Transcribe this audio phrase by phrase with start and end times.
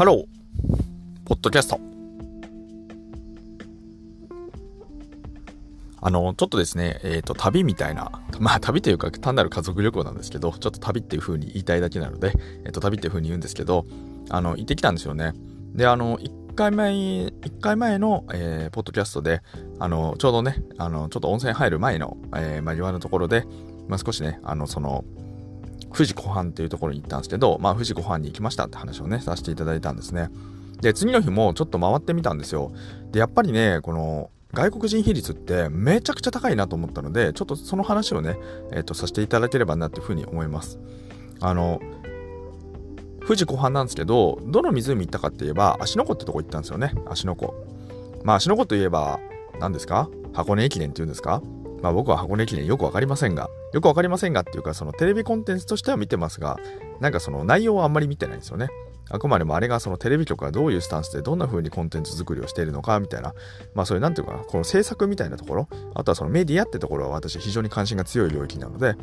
[0.00, 1.78] ハロー、ポッドキャスト。
[6.00, 8.10] あの、ちょっとですね、えっ、ー、と、旅みたいな、
[8.40, 12.32] まあ、旅というか、単なる家族旅行なんですけど、ちょっと旅っていう風に言いたいだけなので、
[12.64, 13.84] えっ、ー、と、旅っていう風に言うんですけど、
[14.30, 15.34] あの、行ってきたんですよね。
[15.74, 19.42] で、あの、1回前、1回前の、えー、ポッドキャストで、
[19.78, 23.44] あの、ちょうどね、あの、ちょっと温泉入る前の、えー、まあ、岩のところで、
[23.86, 25.04] まあ、少しね、あの、その、
[25.92, 30.30] 富士湖畔っていうところに行ったんですけど、まあ、富士湖畔に行きましたって話をね、させていただいたんですね。
[30.80, 32.72] で、次の日もちょっと回ってみたんですよ。
[33.12, 38.36] で、やっぱりね、この、外国人比率ってめちゃくちゃ高いなと思ったので、ちょっとその話をね、
[38.72, 40.80] えっ、ー、と、させていただければなっていうふうに思います。
[41.40, 41.80] あの、
[43.20, 46.92] 富士湖畔なんですけど、どの湖行ったかって言えば、芦ノ湖ってとこ行ったんですよね。
[47.06, 47.54] 芦ノ湖。
[48.24, 49.20] まあ、芦ノ湖といえば、
[49.60, 50.08] 何ですか？
[50.32, 51.42] 箱根駅伝っていうんですか？
[51.82, 56.58] まあ僕は箱根駅伝よくわかりませんが、よくわかりませんがっていうか、そのテレビコンテンツとしては見てますが、
[57.00, 58.68] なんかその内容はあんまり見てないんですよね。
[59.12, 63.34] あくまでもあれがそのテレビ局がどういうスタンスでどんな風にコンテンツ作りをしているのかみたいな、
[63.74, 68.94] まあそういうなんていうかな、この制作みたいなところ、あとはそのメディアってところは私非常に関心が強い領域なので、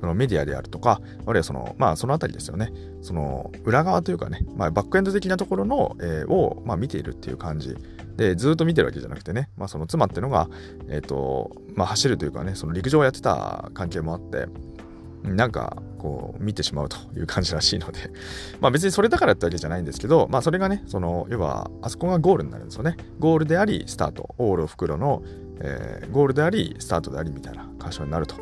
[0.00, 7.76] このメディアであるとか、あるいはその、まあそのあたりですよね、その裏側というかね、まあバックエンド的なところの、えー、を、まあ、見ているっていう感じ
[8.16, 10.48] で、ずっと見てるわけじゃなくてね、まあその妻ってのが、
[10.88, 14.46] え、ー、と、まあ走るというかね、その陸上をやってた関係もあって、
[15.22, 17.98] なんかこう見てしまうという感じらしいので
[18.60, 22.96] まあ別にそれだからってわけじゃないんですけど、まあそれがね、その要はあそこがゴールになるんですよね。
[23.18, 25.22] ゴールでありスタート、オールを袋の、
[25.60, 28.36] えー、ゴールでありスタートでありみたいな箇所になると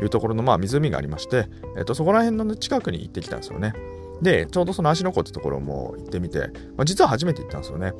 [0.00, 3.74] いうところのまあ湖がありまして、えっ、ー、とそこら辺の近くに行ってきたんですよね。
[4.22, 7.92] で、ちょうどその芦ノ湖ってところも行ってみて、まあ、実は初めて行ったんですよね。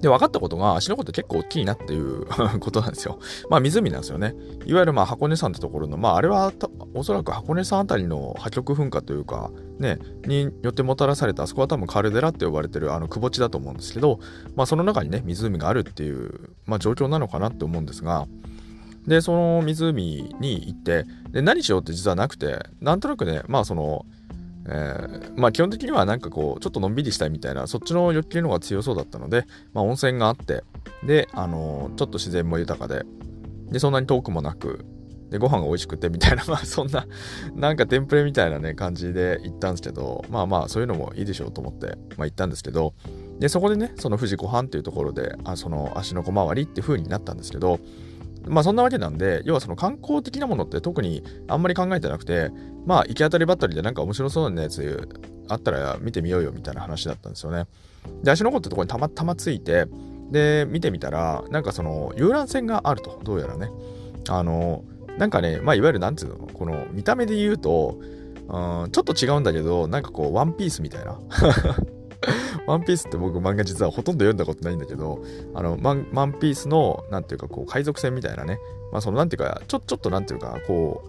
[0.00, 2.26] で、分かったことが、足の湖って結構大きいなっていう
[2.60, 3.18] ことなんですよ。
[3.50, 4.34] まあ、湖なんですよね。
[4.66, 6.52] いわゆるまあ箱根山ってところの、まあ、あれは
[6.94, 14.20] おそらく箱根山あたりの破局噴火というか、ね、によってもたらされた、あそこは多分カルデラって呼ばれてるあの窪地だと思うんですけど、
[14.54, 18.26] まあ、その中にね、湖があるっていう、まあ、状況なのかなって思うんですが、
[19.06, 24.04] で、その湖に行って、で、何しようって実はなくて、なんとなくね、まあその、
[24.68, 30.64] えー、まあ基本的にはなんかこう、ちょっとのんびりしたいみたいな、そっちの欲求の方が強そうだったので、まあ温泉があって、
[31.04, 33.04] で、あのー、ちょっと自然も豊かで、
[33.70, 34.84] で、そんなに遠くもなく、
[35.30, 37.06] で、ご飯が美味しくてみたいな、 まあそんな、
[37.54, 42.94] なんかテンプレみたいなね、感じで行ったんですけど、まあまあそういうのもいいでしょうと思って、まあ行ったんですけど、
[43.38, 47.80] で、そこでね、その富士湖畔っていうところで、あその足の小回りっていう風になったんですけど、
[48.46, 52.50] まあそんなわけなんで、要はその観光的なものって特にあんまり考えてなくて、
[52.84, 55.08] まあ行き当たりばったりでなんか面白そうなやつ
[55.48, 57.66] あったら見てみようよみたいな話だったんですよね。
[58.22, 59.86] で、足の子ってとこにたまたまついて、
[60.30, 63.70] で、見てみたら、なんかその遊覧船があると、どうやらね。
[64.28, 64.84] あの、
[65.18, 67.98] なんかね、まあいわゆるなんつうの、この見た目で言うと、
[68.48, 71.18] うん、ちょっと違うんだけど、なんかこう、ワンピースみたいな。
[72.66, 75.22] ワンピースって僕漫画実はほとんど読んだことないんだけど、
[75.54, 76.04] あの、ワン
[76.38, 78.58] ピースの、なんていうか、こう、海賊船みたいなね、
[78.92, 81.08] まあ、その、なんていうか、ちょ、ちょっとなんていうか、こ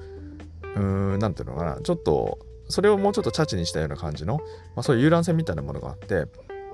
[0.63, 4.41] う、うーん、なんていうのかな、ちょっと、それをもうちょっとチャチにしたような感じの、ま
[4.81, 6.25] あ、そういう遊覧船みたいなものがあって、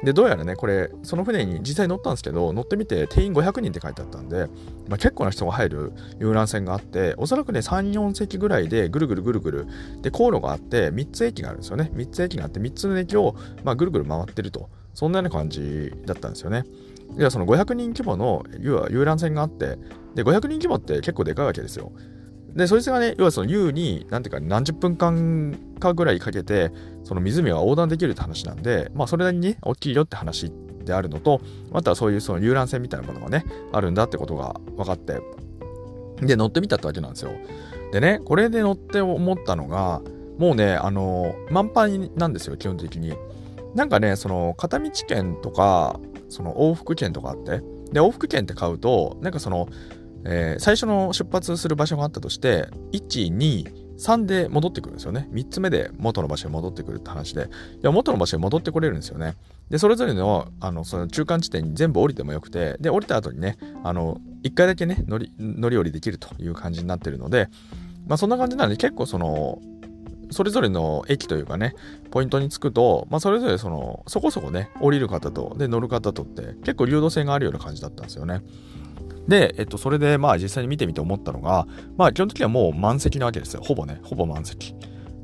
[0.03, 4.47] で、どうやらね、これ、その船に実際乗ったんですけど、乗ってみて定員500人って書いてあったんで、
[4.89, 9.67] まあ、結構な人が入る遊覧船があって、おそらくね、3、4隻ぐらいでぐるぐるぐるぐる、
[10.01, 11.89] で、航路があって、3つ駅があるんですよね。
[11.95, 14.69] 3つ駅があって、3つの駅を、まあ、ぐるぐる回ってると。
[14.93, 16.65] そんなような感じだったんですよね。
[17.15, 19.77] では、その500人規模の、要は遊覧船があって、
[20.15, 21.93] で、500人規模って結構でかいわけですよ。
[22.55, 26.71] で、そいつがね、要はその U に、なんていうか、何十分間かぐらいかけて、
[27.03, 30.51] その湖は横断できるって話なんで、まあ、それなりにね、大きいよって話
[30.85, 31.41] であるのと、
[31.71, 35.19] またそういうその遊覧船みたいなものがね、あるんだってことが分かって、
[36.21, 37.31] で、乗ってみたってわけなんですよ。
[37.91, 40.01] でね、これで乗って思ったのが、
[40.37, 43.13] もうね、あの、満帆なんですよ、基本的に。
[43.75, 45.99] なんかね、その、片道券とか、
[46.29, 49.67] その往復券とかあって、で、往復券って買うと、なんかその、
[50.25, 55.27] えー、最初の出発する場所があったとして、1、2、3で戻ってくるんですよね。
[55.31, 57.45] 3つ目で元の場所に戻ってくるって話で、い
[57.81, 59.35] や元の場所に戻ってこれるんですよね。
[59.69, 67.49] で、それぞれの、あの、その中間地点に全部降りてもよくて、で、降りた後にね、あの、1回だけね、乗り、乗り降りできるという感じになってるので、
[68.07, 69.61] まあそんな感じなので結構その、
[70.31, 71.75] それぞれの駅というかね、
[72.11, 78.41] ポイントに着くと、まあ、それぞれその、そこそこね、降りる方と、で、乗る方とって、結構流動性があるような感じだったんですよね。
[79.27, 81.67] で、えっと、それで、まあ、実際に見てみて思ったのが、
[81.97, 83.61] まあ、基本的にはもう満席なわけですよ。
[83.63, 84.75] ほぼね、ほぼ満席。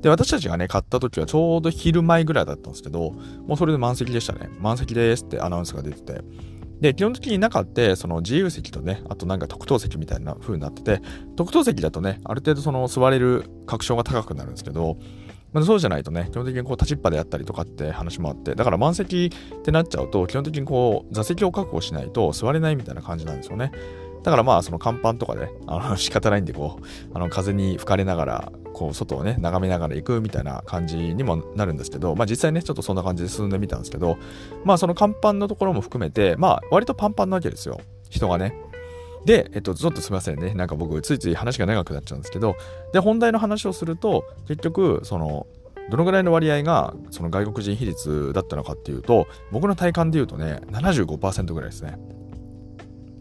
[0.02, 3.12] で、私たちがね、買った時はちょうど昼前ぐらいだったんですけど、
[3.48, 4.50] もうそれで満席でしたね。
[4.60, 6.22] 満席ですってアナウンスが出てて。
[6.80, 11.02] で、基本的に中って、その自由席とね、あとなんか特等席みたいな風になってて、
[11.36, 14.98] 特等席だとね、ある程度その座れる確証が高くなるんですけど、
[15.52, 23.72] まあ、そうじゃないとね、基本的にこう立ちっぱであったりとかって話もあって、だから満席ってなっちゃうと、基本的にこう座席を確保しないと座れないみたいな感じなんですよね。
[24.24, 34.18] だからまあその甲板とかで、あの 仕方ないんでこう、あの風に吹かれながら、こう外をね、眺めながら行くみたいな感じにもなるんですけど、まあ実際ね、ちょっとそんな感じで進んでみたんですけど、
[34.64, 37.80] まあその甲板のところも含めて、まあ割とパンパンなわけですよ。
[38.10, 38.69] 人がね。
[39.26, 40.54] で、えっと、ちょっとすみませんね。
[40.54, 42.56] なんか僕、ついつい話が長くなっちゃうんですけど、
[42.94, 45.48] で、本題の話をすると、結局、その、
[45.90, 51.98] どのぐらいの割合がその外国人比率だったのかっていうと、僕の体感で言うとね、75%ぐらいですね。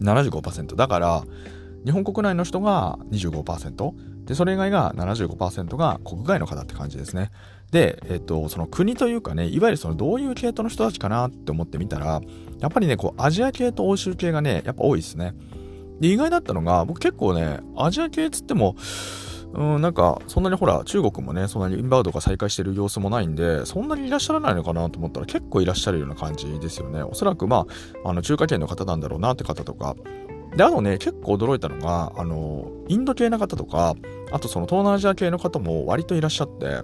[0.00, 0.76] 75%。
[0.76, 1.24] だから、
[1.84, 3.92] 日本国内の人が25%、
[4.26, 7.30] で、それ以外が75%が国外の方って感じですね。
[7.70, 12.20] で、えっと、その国というかね、いわゆるそのどういう系統の人たちかなって思ってみたら、
[12.60, 15.34] やっぱりね、こう、アジア系と欧州系がね、やっぱ多いですね。
[16.00, 18.76] で、意外だったのが、僕結構ね、アジア系っつっても、
[19.54, 27.02] うん、なんか、そんなにほら、中国もね、そんなにインバウンドが再開してる様子もないんで、そんなにいらっしゃらないのかなと思ったら結構いらっしゃるような感じですよね。
[27.02, 27.66] おそらく、ま
[28.04, 29.96] あ、あの、中華圏の方なんだろうなって方とか。
[30.54, 33.94] で、あとね、結構驚いたのが、あの、インド系の方とか、
[34.32, 36.82] あとその東南アジア系の方も割といらっしゃって、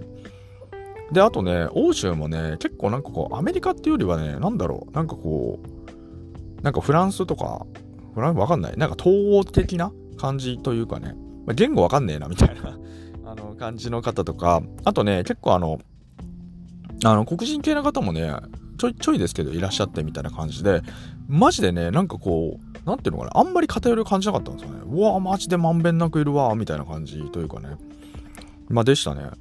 [1.11, 7.65] で、あとね、欧州もね、結構なんかこう、アメリカっていうよりはね、なんだろう、なんかこう、なんかフランスとか、
[8.15, 8.77] フランわかんない。
[8.77, 11.15] なんか東欧的な感じというかね、
[11.45, 12.79] まあ、言語わかんねえな、みたいな
[13.29, 15.79] あの、感じの方とか、あとね、結構あの、
[17.03, 18.33] あの、黒人系の方もね、
[18.77, 20.81] ちょいちょいですけどいらっしゃってみたいな感じで、
[21.27, 24.81] マジでね、なんかこう、なんていうのかな、あんまり偏りを感じなかったんですよね。
[24.85, 27.75] うわマジでまんべんなくいるわみたいな感じというかね。
[28.69, 29.31] まあでしたね。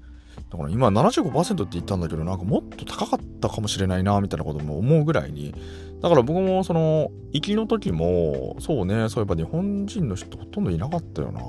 [0.54, 5.52] だから今75%って言ったんだけど、なんかもっと高かったかもしれないな、みたいなことも思うぐらいに。
[6.00, 11.40] だから僕もその、行きの時も、そうね、そういえば日本人の人ほとんどいなかったよな。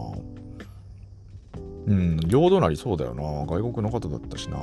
[1.85, 3.21] うん、領土なりそうだよな。
[3.45, 4.57] 外国の方だったしな。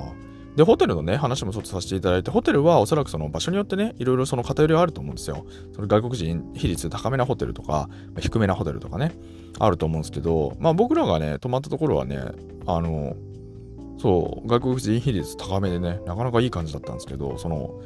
[0.57, 5.47] で、ホテルのね、話もちょっとさせていただいて、ホテルはおそらくその場所によってね、いろいろその偏りはあると思うんですよ。
[5.73, 9.13] その外国人比率高めなホテルとか、低めなホテルとかね、
[9.61, 12.19] あると思うんですけど、まあ僕らがね、泊まったところはね、
[12.67, 13.15] あの、
[14.03, 17.81] そう、外国人比率高めでね、なかなかいい感じだったんですけど、その、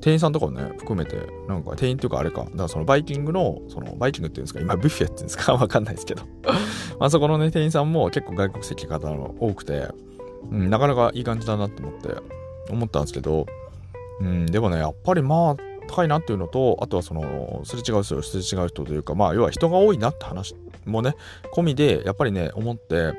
[0.00, 1.18] 店員さんとかもね、含めて、
[1.48, 6.22] なんか店員っていうかあれか、だからそのバイキングの、そのバイキングっていうんですか、今ビュッフェっていうんですか、 わかんないですけど。
[7.00, 9.88] まあそこのね、店員さんも結構外国籍方の多くて、
[10.52, 12.10] うん、なかなかいい感じだなって思って、
[12.70, 13.46] 思ったんですけど、
[14.20, 15.56] うん、でもね、やっぱりまあ、
[15.88, 20.54] 高いなっていうのと、あとはその、すれ違う人、すれ違う人というか、まあ、要は人が多いなって話
[20.84, 21.16] もね、
[21.52, 23.14] 込みで、やっぱりね、思って、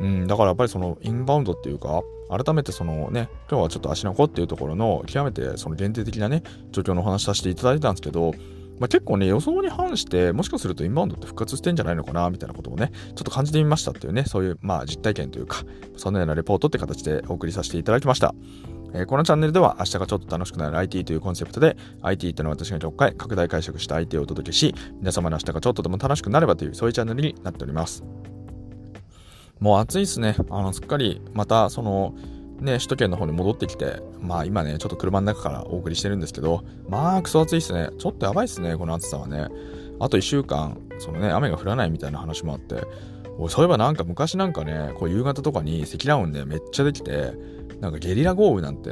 [0.00, 8.32] うん、だからやっぱりその、インバウンドっていうか、改めてそのね、今日はちょっと足の子っていうところの、極めてその限定的なね、状況のお話させていただいたんですけど、
[8.78, 15.64] まあ、結構ね、予想に反して、もしかするとインバウンドって復活してんじゃないのかな、みたいなことをね、ちょっと感じてみましたっていうね、そういう、まあ、実体験というか、
[15.96, 18.34] そのようなレポートって形でお送りさせていただきました。
[18.92, 28.02] えー、このチャンネルでは明日がちょっと楽しくなる IT というコンセプトで IT ってのは私が6回拡大解釈した IT をお届けし皆様の明日がちょっとでも楽しくなればというそういうチャンネルになっております
[29.60, 32.14] もう暑いっすねあのすっかりまたその
[32.60, 37.88] ね、首都圏の方に戻ってきて、まあ今ね、ちょっと車の中からお送りしてるんですけど、まあクソ暑いっすね。
[37.98, 39.48] ちょっとやばいっすね、この暑さはね。
[39.98, 42.82] あと1週間、そのね、雨が降らないみたいな話もあって、
[43.48, 47.32] そういえばなんか昔なんかね、こう夕方とかに積乱雲でめっちゃできて、
[47.80, 48.90] なんかゲリラ豪雨なんて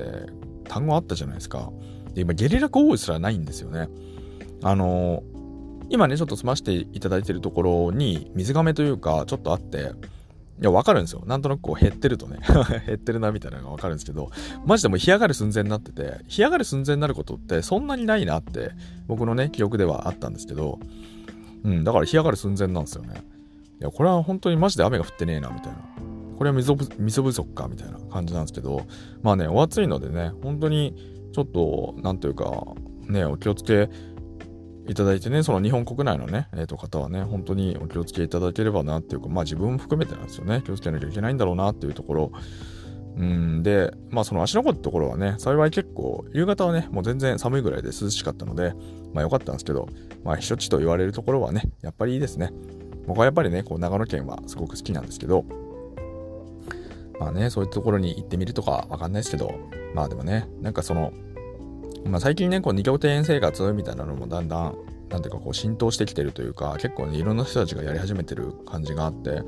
[0.64, 1.71] 単語あったじゃないですか。
[2.14, 3.88] で、今ゲリラ豪雨すらないんですよね。
[4.62, 5.23] あの
[5.90, 9.93] 今ね、ちょっと済ましていただいてるところに水がめというか、ちょっとあって、
[10.61, 11.23] いや、わかるんですよ。
[11.27, 12.41] なんとなくこう減ってるとね
[12.87, 14.31] 減ってるなみたいなのがわかるんですけど、
[14.67, 18.73] マジでもう干上がる寸前になってて、干上がる寸前になることってそんなにないなって、
[19.07, 20.81] 僕のね、記憶ではあったんですけど、
[21.65, 23.23] うん、だから干上がる寸前なんですよね。
[23.81, 25.79] いや、これは本当にマジで雨が降ってねえな、みたいな。
[26.37, 28.83] これは水不足か、みたいな感じなんですけど、
[29.23, 30.95] まあね、お暑いのでね、本当に
[31.33, 32.65] ちょっと、なんというか、
[33.09, 33.88] ね、お気をつけ
[34.88, 42.33] いただいてね、その日本国内のね、えー、と方はね、本当にお気をつけいただければなっていうか、まあ自分も含めてなんですよね、気をつけなきゃいけないんだろうなっていうところ。
[43.16, 48.73] うんで、まあその足の子ってところはね、幸い結構、夕方はね、もう全然寒いぐらいで涼しかったので、
[49.12, 49.88] まあ良かったんですけど、
[50.25, 52.52] まあ避暑地と言われるところはね、やっぱりいいですね。
[53.07, 55.45] 僕はやっぱりね、こう長野県はすごく好きなんですけど、
[57.18, 59.52] まあね、そういうところに行ってみるとかわかんないですけど、
[59.95, 61.12] まあでもね、なんかその、
[62.05, 64.76] まあ最近ね、こう二拠点生活みたいなのもだんだん、
[65.09, 69.43] なんていうかこう浸透してきてるというか、結構ね、いろんな人たちがやり始めてる感じがあって、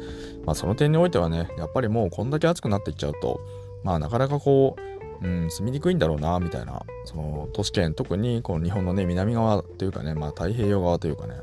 [0.44, 3.40] まあその点においてはね、やっぱりもうこんだけ暑くなっていっちゃうと、
[3.84, 4.76] まあなかなかこ
[5.22, 11.34] う、うん、住みにくいんだろうな、みたいな、その都市圏、特にこの日本のね、南側というかね、まあ太平洋側というかね、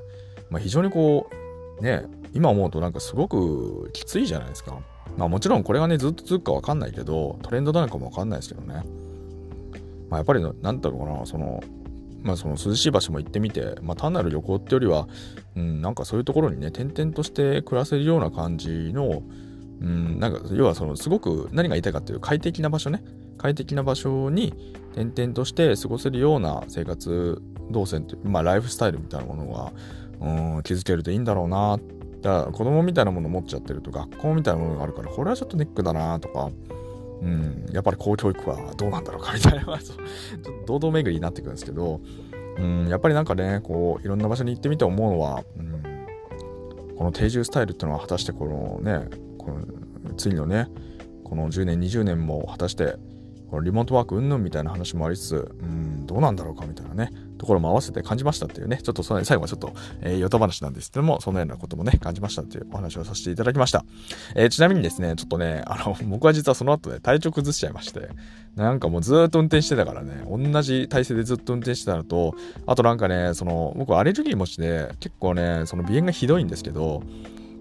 [0.50, 1.30] まあ非常にこ
[1.80, 4.80] う、ね、今思うとなんかすごくきついじゃないですか。
[5.16, 8.84] まあもちろんこれがね、ずっと続くかわかんないけど、トレンドなのかもわかんないですけどね。
[10.10, 11.64] まあやっぱり、なんだろうかな、その、
[12.24, 15.08] まあその涼しい場所も行ってみて、まあ単なる旅行ってよりは、
[15.56, 19.24] うん、なんかそういうところにね、転々として暮らせるような感じの、
[19.82, 23.04] うん、なんか要はそのすごく何が言いたいかっていう快適な場所ね。
[23.38, 24.54] 快適な場所に
[24.94, 29.72] 転々として過ごせるような生活動線という、まあ、ライフスタイルみたいなもの
[30.20, 31.78] が、うん、築けるといいんだろうな
[32.22, 36.50] だから子供みたいなもの持っちゃってると学校みたいなものがあるからこれはちょっとネックだなとか、
[37.22, 39.78] うん、やっぱり公教育はどうなんだろうかみたいなちょっ
[40.66, 42.00] と堂々巡りになってくるんですけど、
[42.58, 50.68] うん、やっぱりなんかねこういろんな場所に行ってみて思うのは、うん、この定住スタイルっていうのは果たしてこのねこの次のね
[51.24, 52.96] この10年20年も果たして
[53.50, 63.86] このリモートワークうんぬんみたいな話もありつつ、うん、どうなんだろうかみたいなね、ところも合わせて感じましたっていうね、ちょっとその最後はちょっと、えー、ヨタ話なんですけども、そのようなこともね、感じましたっていうお話をさせていただきました。
[64.36, 68.10] えー、ちなみにですね、ちょっとね、あの、 僕は実はその後で、ね、体調崩しちゃいまして、
[68.56, 72.36] なんかもうずっと運転してたからね、同じ体勢でずっと運転してたのと、
[72.66, 77.04] あとなんかね、その、僕アレルギー持ちで、結構ね、その鼻炎がひどいんですけど、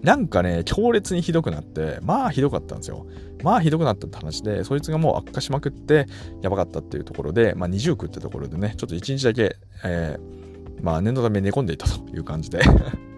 [0.03, 3.05] なんかね、強烈にひどくなって、まあひどかったんですよ。
[3.43, 6.07] まあひどくなったって話で、そいつがもう悪化しまくって、
[6.41, 12.61] やばかったっていうところで、まあ二重苦ってところでね、ちょっと一日だけ、えー、まあ念のため寝込んでいたという感じで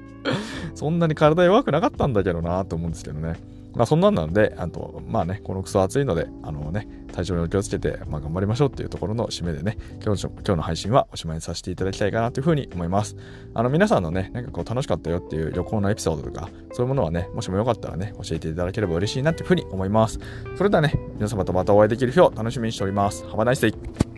[0.75, 3.35] そんなに体弱くなかったんだけどなと思うんですけどね。
[3.75, 13.15] まあそんなんなので、あと、まあね、このクソ暑いので、あのね、体調にお気をつけて、まあ頑張りましょうっていうところの締めでね、今日の今日の配信はおしまいにさせていただきたいかなというふうに思います。
[13.53, 20.19] あの皆さんのね、なんかこう楽しかったよっていう旅行のエピソードとか、そういうものはね、もしもよかったらね、教えていただければ嬉しいなというふうに思います。
[20.57, 23.23] それではね、皆様とまたお会いできる日を楽しみにしております。
[23.25, 24.08] Have a nice day!